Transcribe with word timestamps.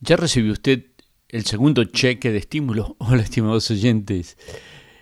¿Ya 0.00 0.16
recibió 0.16 0.52
usted 0.52 0.84
el 1.28 1.46
segundo 1.46 1.82
cheque 1.84 2.30
de 2.30 2.38
estímulo? 2.38 2.96
Hola, 3.00 3.22
estimados 3.22 3.70
oyentes. 3.70 4.36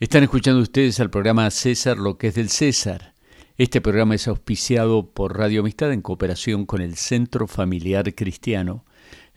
Están 0.00 0.22
escuchando 0.22 0.62
ustedes 0.62 0.98
al 0.98 1.10
programa 1.10 1.50
César, 1.50 1.98
lo 1.98 2.16
que 2.16 2.28
es 2.28 2.34
del 2.34 2.48
César. 2.48 3.14
Este 3.58 3.82
programa 3.82 4.14
es 4.14 4.28
auspiciado 4.28 5.10
por 5.12 5.36
Radio 5.36 5.60
Amistad 5.60 5.92
en 5.92 6.00
cooperación 6.00 6.64
con 6.64 6.80
el 6.80 6.96
Centro 6.96 7.46
Familiar 7.46 8.14
Cristiano 8.14 8.86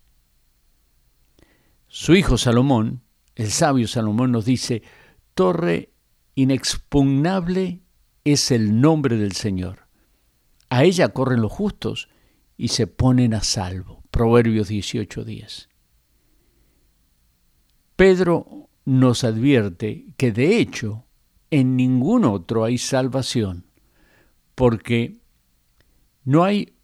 Su 1.86 2.16
hijo 2.16 2.36
Salomón 2.36 3.02
el 3.34 3.50
sabio 3.50 3.88
Salomón 3.88 4.32
nos 4.32 4.44
dice, 4.44 4.82
torre 5.34 5.92
inexpugnable 6.34 7.82
es 8.24 8.50
el 8.50 8.80
nombre 8.80 9.16
del 9.16 9.32
Señor. 9.32 9.88
A 10.68 10.84
ella 10.84 11.08
corren 11.08 11.42
los 11.42 11.52
justos 11.52 12.08
y 12.56 12.68
se 12.68 12.86
ponen 12.86 13.34
a 13.34 13.42
salvo. 13.42 14.02
Proverbios 14.10 14.68
18:10. 14.70 15.68
Pedro 17.96 18.68
nos 18.84 19.24
advierte 19.24 20.06
que 20.16 20.32
de 20.32 20.58
hecho 20.58 21.04
en 21.50 21.76
ningún 21.76 22.24
otro 22.24 22.64
hay 22.64 22.78
salvación, 22.78 23.66
porque 24.54 25.18
no 26.24 26.44
hay 26.44 26.74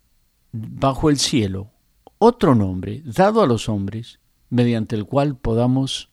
bajo 0.52 1.10
el 1.10 1.18
cielo 1.18 1.72
otro 2.18 2.54
nombre 2.54 3.02
dado 3.04 3.42
a 3.42 3.46
los 3.46 3.68
hombres 3.68 4.20
mediante 4.48 4.96
el 4.96 5.04
cual 5.04 5.36
podamos 5.36 6.10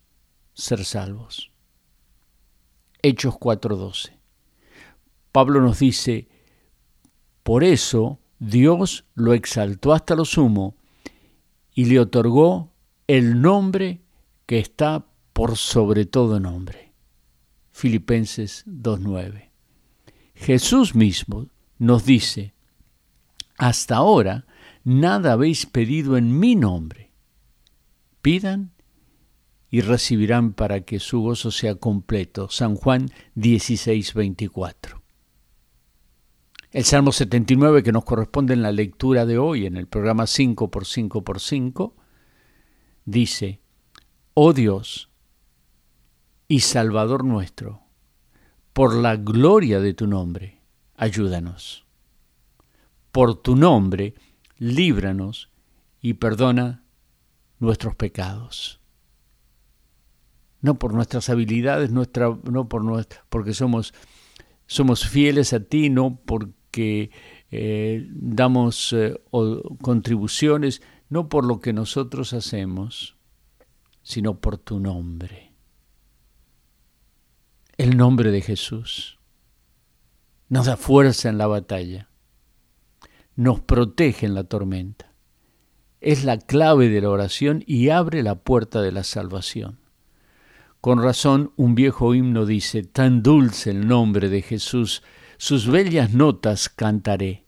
ser 0.54 0.86
salvos. 0.86 1.52
Hechos 3.02 3.36
4:12. 3.36 4.18
Pablo 5.32 5.62
nos 5.62 5.80
dice, 5.80 6.28
por 7.44 7.64
eso 7.64 8.20
Dios 8.40 9.06
lo 9.16 9.34
exaltó 9.34 9.94
hasta 9.94 10.16
lo 10.16 10.26
sumo 10.26 10.76
y 11.74 11.86
le 11.86 12.00
otorgó 12.00 12.72
el 13.08 13.42
nombre 13.42 14.02
que 14.46 14.60
está 14.60 15.06
por 15.34 15.58
sobre 15.58 16.06
todo 16.06 16.40
nombre. 16.40 16.94
Filipenses 17.72 18.66
2.9. 18.68 19.50
Jesús 20.36 20.94
mismo 20.94 21.48
nos 21.80 22.06
dice, 22.06 22.54
hasta 23.58 23.96
ahora 23.96 24.46
nada 24.84 25.34
habéis 25.34 25.66
pedido 25.66 26.18
en 26.18 26.38
mi 26.38 26.56
nombre. 26.56 27.12
Pidan 28.22 28.73
y 29.74 29.82
recibirán 29.82 30.54
para 30.54 30.82
que 30.82 31.00
su 31.00 31.22
gozo 31.22 31.50
sea 31.50 31.74
completo. 31.74 32.48
San 32.48 32.76
Juan 32.76 33.10
16, 33.34 34.14
24. 34.14 35.02
El 36.70 36.84
Salmo 36.84 37.12
79 37.12 37.82
que 37.82 37.92
nos 37.92 38.04
corresponde 38.06 38.54
en 38.54 38.62
la 38.62 38.72
lectura 38.72 39.26
de 39.26 39.40
hoy, 39.40 39.66
en 39.66 39.76
el 39.78 39.88
programa 39.88 40.28
5 40.28 40.70
por 40.70 40.86
5 40.86 41.24
por 41.24 41.40
5, 41.40 41.96
dice, 43.06 43.62
Oh 44.36 44.54
Dios 44.54 45.10
y 46.48 46.60
Salvador 46.60 47.26
nuestro, 47.26 47.82
por 48.74 48.94
la 48.94 49.16
gloria 49.16 49.80
de 49.80 49.96
tu 49.96 50.06
nombre, 50.06 50.62
ayúdanos. 50.98 51.88
Por 53.12 53.42
tu 53.42 53.56
nombre, 53.56 54.14
líbranos 54.60 55.50
y 56.00 56.14
perdona 56.14 56.84
nuestros 57.58 57.96
pecados 57.96 58.83
no 60.64 60.80
por 60.80 60.94
nuestras 60.94 61.30
habilidades, 61.30 61.92
nuestra, 61.92 62.36
no 62.50 62.70
por 62.70 62.86
nuestra, 62.86 63.26
porque 63.30 63.54
somos, 63.54 63.94
somos 64.66 65.06
fieles 65.06 65.52
a 65.52 65.60
ti, 65.60 65.90
no 65.90 66.22
porque 66.26 67.12
eh, 67.52 68.08
damos 68.10 68.94
eh, 68.94 69.22
contribuciones, 69.82 70.82
no 71.10 71.28
por 71.28 71.44
lo 71.44 71.60
que 71.60 71.74
nosotros 71.74 72.32
hacemos, 72.32 73.18
sino 74.04 74.40
por 74.40 74.58
tu 74.58 74.80
nombre. 74.80 75.52
El 77.78 77.98
nombre 77.98 78.32
de 78.32 78.40
Jesús 78.40 79.20
nos 80.48 80.68
da 80.68 80.78
fuerza 80.78 81.28
en 81.28 81.38
la 81.38 81.48
batalla, 81.48 82.10
nos 83.36 83.60
protege 83.60 84.26
en 84.26 84.34
la 84.34 84.46
tormenta, 84.46 85.14
es 86.00 86.24
la 86.24 86.38
clave 86.38 86.88
de 86.88 87.02
la 87.02 87.10
oración 87.10 87.66
y 87.68 87.90
abre 87.90 88.24
la 88.24 88.36
puerta 88.36 88.82
de 88.82 88.94
la 88.94 89.04
salvación. 89.04 89.83
Con 90.84 91.02
razón 91.02 91.54
un 91.56 91.76
viejo 91.76 92.14
himno 92.14 92.46
dice, 92.46 92.84
tan 92.84 93.24
dulce 93.24 93.70
el 93.70 93.88
nombre 93.88 94.28
de 94.28 94.42
Jesús, 94.42 95.02
sus 95.38 95.66
bellas 95.66 96.14
notas 96.14 96.68
cantaré, 96.68 97.46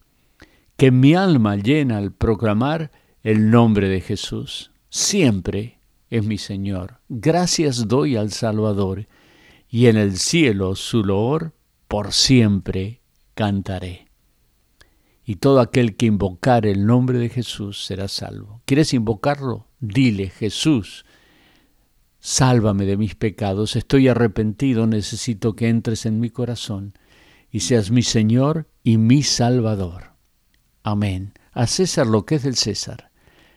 que 0.77 0.89
mi 0.89 1.15
alma 1.15 1.57
llena 1.57 1.97
al 1.97 2.13
proclamar 2.13 2.91
el 3.23 3.51
nombre 3.51 3.89
de 3.89 3.99
Jesús. 3.99 4.71
Siempre 4.87 5.79
es 6.09 6.23
mi 6.23 6.37
Señor, 6.37 7.01
gracias 7.09 7.89
doy 7.89 8.15
al 8.15 8.31
Salvador, 8.31 9.05
y 9.67 9.87
en 9.87 9.97
el 9.97 10.17
cielo 10.17 10.77
su 10.77 11.03
loor 11.03 11.51
por 11.89 12.13
siempre 12.13 13.01
cantaré. 13.33 14.07
Y 15.25 15.35
todo 15.35 15.59
aquel 15.59 15.97
que 15.97 16.05
invocar 16.05 16.65
el 16.65 16.85
nombre 16.85 17.19
de 17.19 17.27
Jesús 17.27 17.83
será 17.83 18.07
salvo. 18.07 18.61
¿Quieres 18.63 18.93
invocarlo? 18.93 19.67
Dile, 19.81 20.29
Jesús, 20.29 21.05
Sálvame 22.27 22.85
de 22.85 22.97
mis 22.97 23.13
pecados, 23.13 23.75
estoy 23.75 24.07
arrepentido, 24.07 24.87
necesito 24.87 25.55
que 25.55 25.69
entres 25.69 26.07
en 26.07 26.19
mi 26.19 26.31
corazón 26.31 26.97
y 27.51 27.59
seas 27.59 27.91
mi 27.91 28.01
Señor 28.01 28.67
y 28.81 28.97
mi 28.97 29.21
Salvador. 29.21 30.15
Amén. 30.81 31.33
A 31.51 31.67
César 31.67 32.07
lo 32.07 32.25
que 32.25 32.33
es 32.33 32.43
del 32.43 32.55
César 32.55 33.11